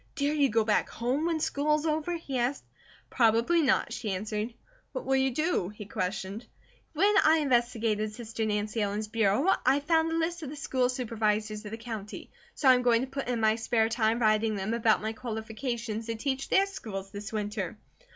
"Dare 0.15 0.33
you 0.33 0.49
go 0.49 0.63
back 0.63 0.89
home 0.89 1.27
when 1.27 1.39
school 1.39 1.75
is 1.75 1.85
over?" 1.85 2.17
he 2.17 2.39
asked. 2.39 2.63
"Probably 3.11 3.61
not," 3.61 3.93
she 3.93 4.09
answered. 4.11 4.51
"What 4.93 5.05
will 5.05 5.15
you 5.15 5.29
do?" 5.29 5.69
he 5.69 5.85
questioned. 5.85 6.47
"When 6.93 7.13
I 7.23 7.37
investigated 7.37 8.11
sister 8.11 8.43
Nancy 8.43 8.81
Ellen's 8.81 9.07
bureau 9.07 9.47
I 9.63 9.79
found 9.79 10.11
a 10.11 10.15
list 10.17 10.41
of 10.41 10.49
the 10.49 10.55
School 10.55 10.89
Supervisors 10.89 11.65
of 11.65 11.69
the 11.71 11.77
county, 11.77 12.31
so 12.55 12.67
I 12.67 12.73
am 12.73 12.81
going 12.81 13.01
to 13.01 13.07
put 13.07 13.27
in 13.27 13.41
my 13.41 13.53
spare 13.57 13.89
time 13.89 14.17
writing 14.17 14.55
them 14.55 14.73
about 14.73 15.03
my 15.03 15.13
qualifications 15.13 16.07
to 16.07 16.15
teach 16.15 16.49
their 16.49 16.65
schools 16.65 17.11
this 17.11 17.31
winter. 17.31 17.77